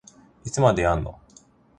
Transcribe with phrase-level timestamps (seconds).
[0.45, 1.21] いつまでやんの